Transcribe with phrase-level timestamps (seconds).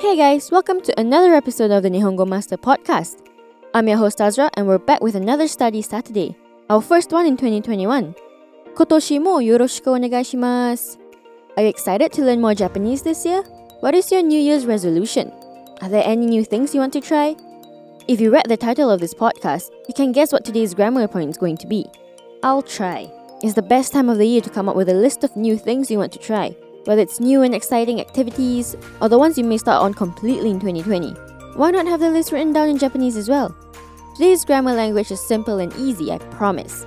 [0.00, 3.18] Hey guys, welcome to another episode of the Nihongo Master Podcast.
[3.74, 6.34] I'm your host Azra and we're back with another study Saturday,
[6.70, 8.14] our first one in 2021.
[8.74, 10.96] Kotoshi mo yoroshiku onegaishimasu.
[11.58, 13.42] Are you excited to learn more Japanese this year?
[13.80, 15.30] What is your New Year's resolution?
[15.82, 17.36] Are there any new things you want to try?
[18.08, 21.28] If you read the title of this podcast, you can guess what today's grammar point
[21.28, 21.84] is going to be.
[22.42, 23.12] I'll try.
[23.42, 25.58] It's the best time of the year to come up with a list of new
[25.58, 29.44] things you want to try, whether it's new and exciting activities or the ones you
[29.44, 31.12] may start on completely in 2020.
[31.54, 33.54] Why not have the list written down in Japanese as well?
[34.16, 36.86] Today's grammar language is simple and easy, I promise.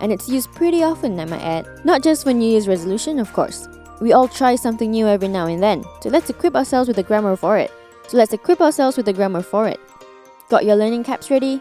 [0.00, 1.68] And it's used pretty often, I might add.
[1.84, 3.68] Not just for New Year's resolution, of course.
[4.00, 7.04] We all try something new every now and then, so let's equip ourselves with the
[7.04, 7.70] grammar for it.
[8.08, 9.78] So let's equip ourselves with the grammar for it.
[10.48, 11.60] Got your learning caps ready?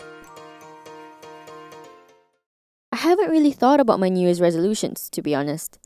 [2.92, 5.78] I haven't really thought about my New Year's resolutions, to be honest.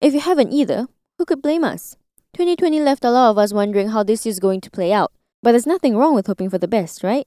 [0.00, 0.86] If you haven't either,
[1.20, 1.98] who could blame us?
[2.32, 5.50] 2020 left a lot of us wondering how this year's going to play out, but
[5.50, 7.26] there's nothing wrong with hoping for the best, right?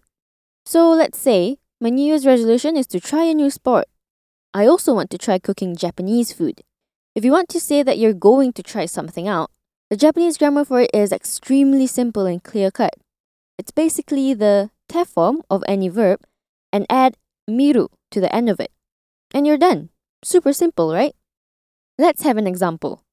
[0.66, 3.86] So let's say my New Year's resolution is to try a new sport.
[4.52, 6.62] I also want to try cooking Japanese food.
[7.14, 9.52] If you want to say that you're going to try something out,
[9.92, 12.96] the Japanese grammar for it is extremely simple and clear cut.
[13.60, 16.22] It's basically the te form of any verb
[16.72, 17.16] and add
[17.48, 18.72] miru to the end of it.
[19.36, 19.90] And you're done.
[20.24, 21.14] Super simple, right?
[22.00, 23.04] Let's have an example.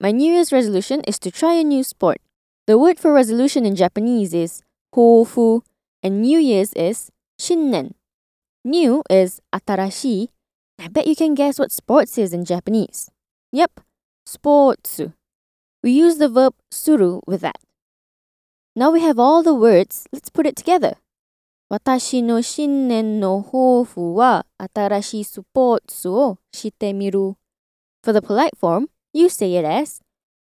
[0.00, 2.20] My New Year's resolution is to try a new sport.
[2.66, 4.62] The word for resolution in Japanese is
[4.94, 5.62] hofu,
[6.02, 7.92] and New Year's is shinnen.
[8.64, 10.28] New is atarashi.
[10.78, 13.10] I bet you can guess what sports is in Japanese.
[13.52, 13.80] Yep,
[14.26, 15.00] sports.
[15.82, 17.58] We use the verb suru with that.
[18.74, 20.96] Now we have all the words, let's put it together.
[21.70, 27.36] 私の新年の抱負は新しいスポーツをしてみる。
[28.02, 30.02] For the polite form, you say it as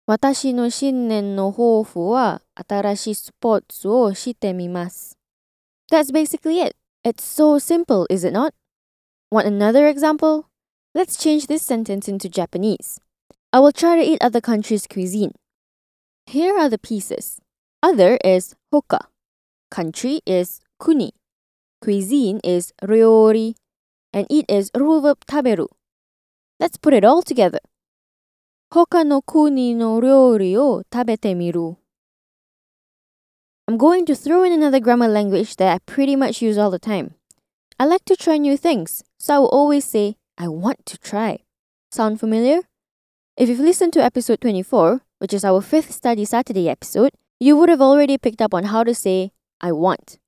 [0.07, 5.19] 私の新年の抱負は新しいスポーツをしてみます。
[5.91, 6.77] That's basically it.
[7.05, 8.53] It's so simple, is it not?
[9.33, 10.45] Want another example?
[10.95, 13.01] Let's change this sentence into Japanese.
[13.53, 15.33] I will try to eat other countries' cuisine.
[16.27, 17.41] Here are the pieces.
[17.83, 19.07] Other is hoka.
[19.71, 21.13] Country is kuni.
[21.83, 23.55] Cuisine is ryori.
[24.13, 25.67] And eat is ruverb taberu.
[26.61, 27.61] Let's put it all together.
[28.71, 31.77] 他の国の料理を食べてみる。
[33.69, 37.15] I'm going to throw in another grammar language that I pretty much use all the time.
[37.79, 41.41] I like to try new things, so I will always say, I want to try.
[41.91, 42.61] Sound familiar?
[43.37, 47.11] If you've listened to episode 24, which is our fifth Study Saturday episode,
[47.41, 50.19] you would have already picked up on how to say, I want.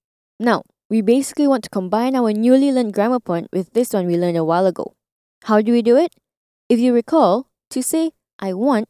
[0.41, 4.17] Now, we basically want to combine our newly learned grammar point with this one we
[4.17, 4.95] learned a while ago.
[5.45, 6.15] How do we do it?
[6.69, 8.13] If you recall, to say
[8.44, 8.90] I want,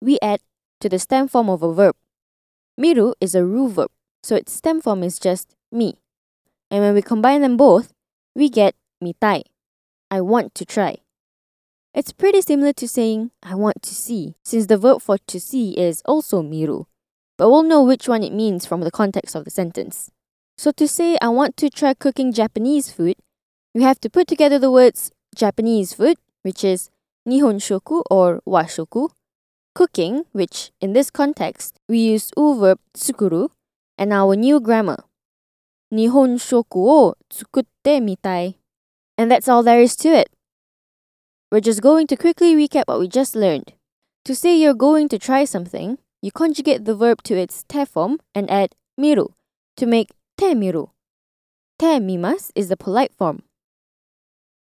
[0.00, 0.40] we add
[0.80, 1.94] to the stem form of a verb.
[2.78, 3.90] Miru is a ru verb,
[4.22, 5.98] so its stem form is just me.
[6.70, 7.92] And when we combine them both,
[8.34, 9.42] we get mitai.
[10.10, 10.96] I want to try.
[11.92, 15.72] It's pretty similar to saying I want to see, since the verb for to see
[15.72, 16.86] is also miru.
[17.36, 20.10] But we'll know which one it means from the context of the sentence.
[20.56, 23.16] So to say I want to try cooking Japanese food,
[23.74, 26.88] we have to put together the words Japanese food, which is
[27.26, 29.10] nihon shoku or washoku,
[29.74, 33.48] cooking, which in this context we use u verb tsukuru,
[33.98, 35.04] and our new grammar.
[35.92, 38.54] Nihon shoku o tsukutte mitai.
[39.16, 40.28] And that's all there is to it.
[41.52, 43.74] We're just going to quickly recap what we just learned.
[44.24, 48.18] To say you're going to try something, you conjugate the verb to its te form
[48.34, 49.28] and add miru
[49.76, 50.88] to make te miru.
[51.78, 53.42] Te mimas is the polite form.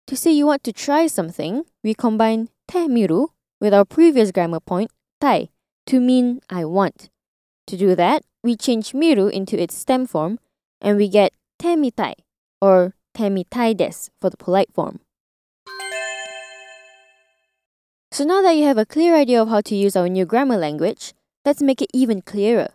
[0.09, 3.28] To say you want to try something, we combine te miru
[3.59, 5.48] with our previous grammar point, tai,
[5.87, 7.09] to mean I want.
[7.69, 10.38] To do that, we change miru into its stem form
[10.82, 12.12] and we get te mitai
[12.60, 15.00] or te mitai des for the polite form.
[18.12, 20.59] So now that you have a clear idea of how to use our new grammar
[20.59, 21.15] language,
[21.47, 22.68] let's make it even clearer.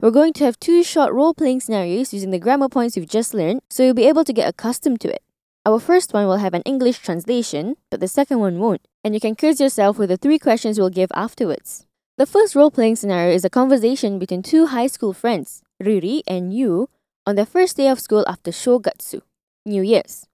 [0.00, 3.34] We're going to have two short role playing scenarios using the grammar points we've just
[3.34, 5.22] learned, so you'll be able to get accustomed to it.
[5.66, 9.20] Our first one will have an English translation, but the second one won't, and you
[9.20, 11.86] can quiz yourself with the three questions we'll give afterwards.
[12.18, 16.54] The first role playing scenario is a conversation between two high school friends, Riri and
[16.54, 16.88] Yu,
[17.26, 19.22] on their first day of school after Shogatsu,
[19.64, 20.28] New Year's.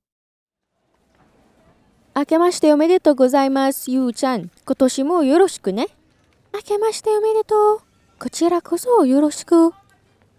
[2.15, 4.51] 明けましておめでとうございます、ゆうちゃん。
[4.67, 5.87] 今年もよろしくね。
[6.53, 7.81] 明けましておめでとう。
[8.19, 9.73] こちらこそよろしく。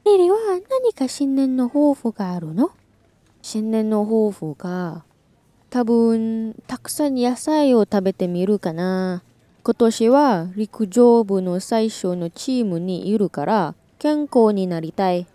[0.06, 0.38] リリは
[0.70, 2.70] 何か新年の抱負があるの
[3.44, 5.04] 新年の抱負が、
[5.70, 9.22] 多分、たくさん野菜を食べてみるかな。
[9.64, 15.28] 今年は陸上部の最初のチームにいるから、健康になりたい。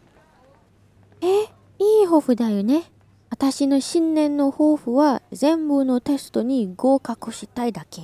[1.21, 1.43] え、
[1.79, 2.91] いい抱負だよね。
[3.29, 8.01] 私の新年の抱負は全部のテストに合格したいだけ。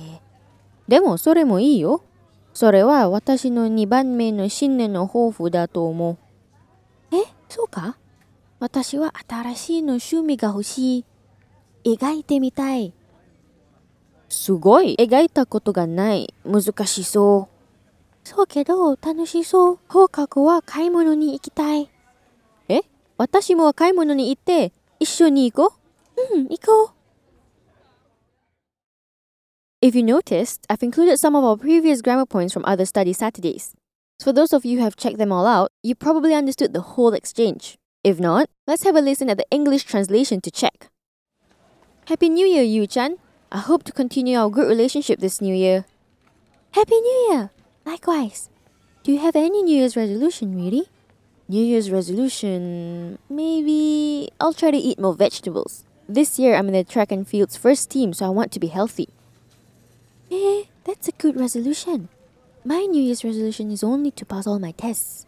[0.87, 2.03] でもそれもいいよ。
[2.53, 6.17] それは私の2番目の新年の抱負だと思う。
[7.15, 7.97] え、そうか？
[8.65, 11.05] 私は新しいの趣味が欲しい。
[11.83, 12.95] 描いてみたい。
[14.27, 16.33] すごい描いたことがない。
[16.43, 17.47] 難しそ
[18.23, 18.27] う。
[18.27, 19.79] そうけど楽しそう。
[19.87, 21.91] 放課後は買い物に行きたい。
[22.67, 22.81] え
[23.19, 25.75] 私も買い物に行って一緒に行こ
[26.33, 26.89] ううん、行こう。
[29.85, 33.75] If you noticed, I've included some of our previous grammar points from other study Saturdays.
[34.17, 36.81] So for those of you who have checked them all out, you probably understood the
[36.81, 37.77] whole exchange.
[38.05, 40.89] If not, let's have a listen at the English translation to check.
[42.05, 43.17] Happy New Year, Yu Chan.
[43.51, 45.85] I hope to continue our good relationship this new year.
[46.77, 47.49] Happy New Year!
[47.83, 48.51] Likewise.
[49.01, 50.83] Do you have any New Year's resolution, Riri?
[51.49, 53.17] New Year's resolution?
[53.27, 55.83] Maybe I'll try to eat more vegetables.
[56.07, 58.67] This year I'm in the track and field's first team, so I want to be
[58.67, 59.09] healthy.
[60.29, 62.09] Eh, that's a good resolution.
[62.63, 65.25] My New Year's resolution is only to pass all my tests.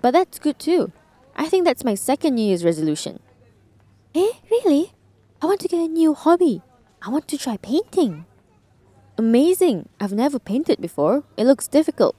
[0.00, 0.92] But that's good too.
[1.36, 3.20] I think that's my second New Year's resolution.
[4.14, 4.92] Eh, really?
[5.40, 6.62] I want to get a new hobby.
[7.00, 8.26] I want to try painting.
[9.18, 9.88] Amazing!
[10.00, 11.24] I've never painted before.
[11.36, 12.16] It looks difficult.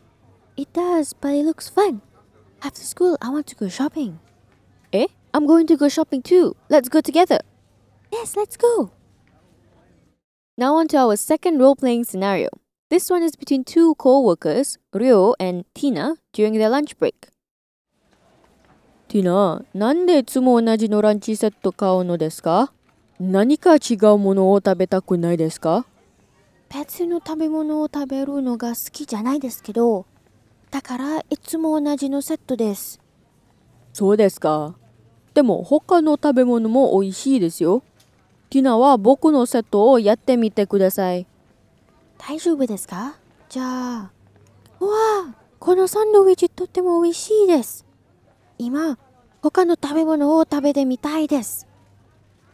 [0.57, 2.01] It does, but it looks fun.
[2.61, 4.19] After school, I want to go shopping.
[4.91, 5.07] Eh?
[5.33, 6.55] I'm going to go shopping too.
[6.69, 7.39] Let's go together.
[8.11, 8.91] Yes, let's go.
[10.57, 12.49] Now on to our second role-playing scenario.
[12.89, 17.29] This one is between two co-workers, Ryo and Tina, during their lunch break.
[19.13, 22.73] ティナ、なんでいつも同じのランチセット買うのですか？
[23.19, 25.85] 何か違うものを食べたくないですか？
[26.73, 30.07] 別の食べ物を食べるのが好きじゃないですけど、
[30.71, 32.99] だからいつも同じのセットです。
[33.93, 34.73] そうですか。
[35.35, 37.83] でも他の食べ物も美味しいですよ。
[38.49, 41.27] ティナは僕のセットをやってみてください。
[42.17, 43.19] 大丈夫ですか？
[43.47, 44.11] じゃあ。
[44.79, 44.91] うわ
[45.29, 47.85] あ、このサンドイッチとっても美味しいです。
[48.59, 48.97] 今、
[49.43, 51.67] 他の食べ物を食べてみたいです。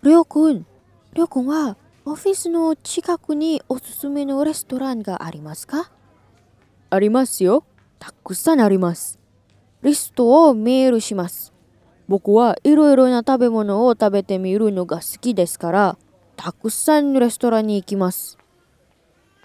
[0.01, 0.65] りょうくん、
[1.13, 5.91] りょうくんはオフィスの近くにおすすめのレストランがありますか？
[6.89, 7.63] ありますよ。
[7.99, 9.19] たくさんあります。
[9.83, 11.53] リストをメールします。
[12.07, 15.97] 僕はいろいろな食べ物を食べてみるのが好きですから、
[16.37, 18.39] たくさんレストランに行きます。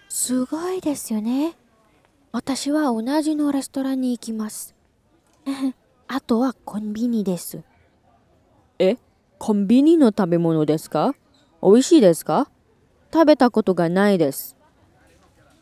[0.09, 1.59] すごいですよね。
[2.33, 4.75] 私は同じのレストランに行きます。
[6.07, 7.63] あとはコンビニです。
[8.79, 8.97] え？
[9.39, 11.15] コンビニの食べ物ですか？
[11.63, 12.49] 美味しいですか？
[13.13, 14.57] 食べたことがないです。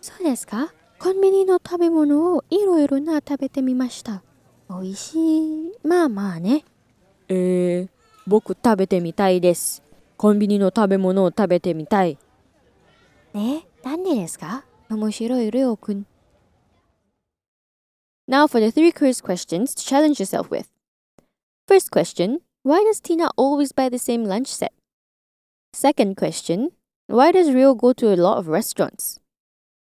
[0.00, 0.72] そうですか？
[0.98, 4.22] コンビニの食べ物をいろいろな食べてみました。
[4.68, 5.72] 美味しい。
[5.84, 6.64] まあまあね。
[7.28, 7.88] えー、
[8.26, 9.82] 僕食べてみたいです。
[10.16, 12.18] コンビニの食べ物を食べてみたい。
[13.32, 13.66] ね？
[13.82, 14.64] なんでですか？
[14.90, 16.06] 面白いりょうくん。
[18.28, 20.70] Now for the three quiz questions to challenge yourself with.
[21.66, 24.72] First question Why does Tina always buy the same lunch set?
[25.72, 26.70] Second question
[27.06, 29.18] Why does Ryo go to a lot of restaurants?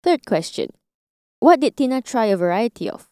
[0.04, 0.70] Third question
[1.46, 3.08] what did Tina try a variety of?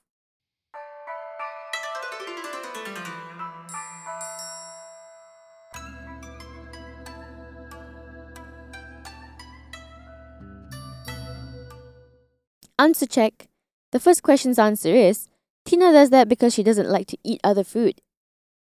[12.80, 13.53] Answer check.
[13.94, 15.28] The first question's answer is
[15.66, 18.02] Tina does that because she doesn't like to eat other food.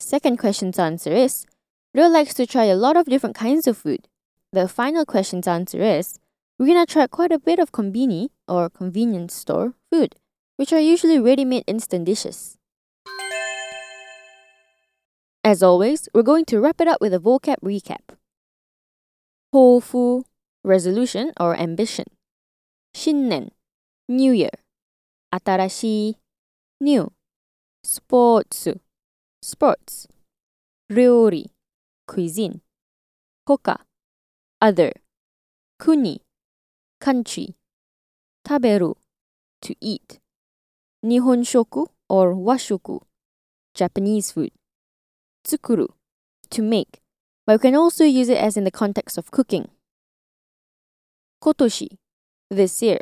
[0.00, 1.44] Second question's answer is
[1.94, 4.08] Ryo likes to try a lot of different kinds of food.
[4.54, 6.18] The final question's answer is
[6.58, 10.16] Rina tried quite a bit of konbini, or convenience store, food,
[10.56, 12.56] which are usually ready-made instant dishes.
[15.44, 18.16] As always, we're going to wrap it up with a vocab recap.
[19.54, 20.24] Hofu,
[20.64, 22.06] resolution or ambition.
[22.96, 23.50] Shinnen,
[24.08, 24.56] new year.
[25.34, 26.14] Atarashi,
[26.80, 27.12] new.
[27.84, 28.68] Sports,
[29.42, 30.08] sports.
[30.90, 31.46] Ryori,
[32.06, 32.60] cuisine.
[33.46, 33.78] Hoka,
[34.60, 34.92] other.
[35.78, 36.22] Kuni,
[37.00, 37.54] country,
[38.44, 38.96] taberu,
[39.62, 40.18] to eat.
[41.04, 43.02] Nihon shoku or washoku,
[43.74, 44.50] Japanese food.
[45.46, 45.88] Tsukuru,
[46.50, 47.00] to make,
[47.46, 49.68] but you can also use it as in the context of cooking.
[51.40, 51.98] Kotoshi,
[52.50, 53.00] this year.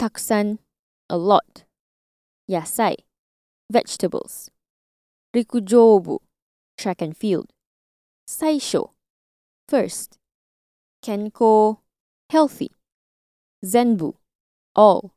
[0.00, 0.58] Takusan,
[1.10, 1.64] a lot.
[2.50, 2.96] Yasai,
[3.70, 4.50] vegetables.
[5.34, 6.18] Rikujobu,
[6.76, 7.50] track and field.
[8.28, 8.90] Saisho,
[9.68, 10.18] first.
[11.04, 11.78] Kenko,
[12.30, 12.70] healthy.
[13.64, 14.14] Zenbu,
[14.74, 15.12] all.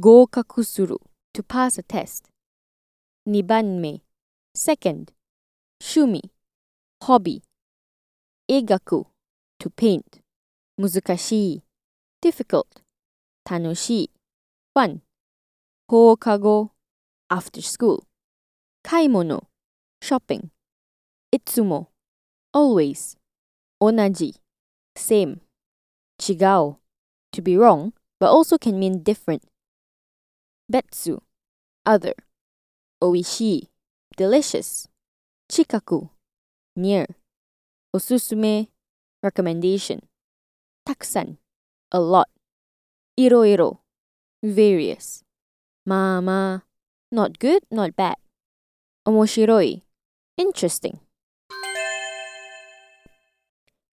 [0.00, 0.98] Gokakusuru,
[1.34, 2.28] to pass a test.
[3.28, 4.00] Nibanme,
[4.54, 5.12] second.
[5.82, 6.22] Shumi,
[7.02, 7.42] hobby.
[8.50, 9.06] egaku
[9.60, 10.20] to paint.
[10.80, 11.62] Muzukashii,
[12.22, 12.82] difficult.
[13.46, 14.08] Tanoshii,
[14.74, 15.00] fun.
[15.90, 16.70] Houkago,
[17.30, 18.04] after school.
[18.84, 19.46] Kaimono,
[20.02, 20.50] shopping.
[21.34, 21.86] Itsumo,
[22.52, 23.16] always.
[23.82, 24.34] Onaji,
[24.96, 25.40] same.
[26.20, 26.76] Chigau,
[27.32, 29.44] to be wrong, but also can mean different.
[30.70, 31.20] Betsu,
[31.86, 32.12] other.
[33.02, 33.68] Oishii,
[34.16, 34.88] delicious.
[35.50, 36.10] Chikaku,
[36.76, 37.06] near.
[37.96, 38.68] Osusume,
[39.22, 40.02] recommendation.
[40.86, 41.38] Takusan,
[41.90, 42.28] a lot.
[43.18, 43.78] Iroiro,
[44.42, 45.24] various.
[45.88, 46.64] Mama,
[47.10, 48.16] not good, not bad.
[49.06, 49.80] Omoshiroi,
[50.36, 51.00] interesting.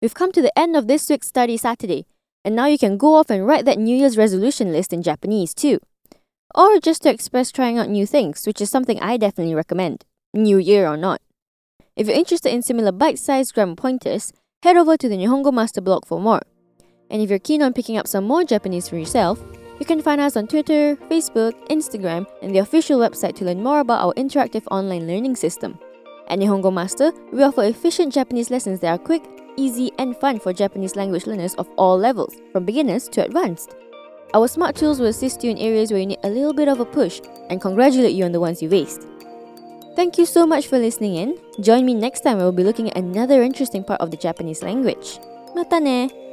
[0.01, 2.05] We've come to the end of this week's Study Saturday,
[2.43, 5.53] and now you can go off and write that New Year's resolution list in Japanese
[5.53, 5.79] too.
[6.53, 10.57] Or just to express trying out new things, which is something I definitely recommend, New
[10.57, 11.21] Year or not.
[11.95, 14.33] If you're interested in similar bite sized grammar pointers,
[14.63, 16.41] head over to the Nihongo Master blog for more.
[17.09, 19.41] And if you're keen on picking up some more Japanese for yourself,
[19.79, 23.79] you can find us on Twitter, Facebook, Instagram, and the official website to learn more
[23.79, 25.77] about our interactive online learning system.
[26.27, 29.23] At Nihongo Master, we offer efficient Japanese lessons that are quick,
[29.57, 33.75] easy, and fun for Japanese language learners of all levels, from beginners to advanced.
[34.33, 36.79] Our smart tools will assist you in areas where you need a little bit of
[36.79, 39.07] a push and congratulate you on the ones you've aced.
[39.95, 41.37] Thank you so much for listening in.
[41.61, 44.61] Join me next time where we'll be looking at another interesting part of the Japanese
[44.61, 45.19] language.
[45.55, 46.24] Mata ne!